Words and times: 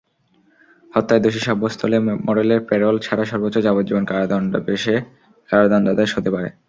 হত্যায় 0.91 1.21
দোষী 1.23 1.41
সাব্যস্ত 1.47 1.79
হলে 1.85 1.97
মোরেলের 2.25 2.61
প্যারোল 2.67 2.95
ছাড়া 3.05 3.23
সর্বোচ্চ 3.25 3.55
যাবজ্জীবন 3.65 4.03
কারাদণ্ডাদেশ 5.49 6.09
হতে 6.17 6.29
পারে। 6.35 6.49